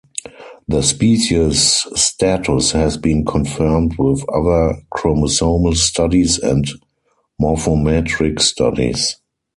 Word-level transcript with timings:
The 0.67 0.81
species 0.81 1.85
status 1.93 2.71
has 2.71 2.97
been 2.97 3.23
confirmed 3.23 3.99
with 3.99 4.27
other 4.29 4.79
chromosomal 4.91 5.75
studies 5.75 6.39
and 6.39 6.65
morphometric 7.39 8.39
studies. 8.41 9.17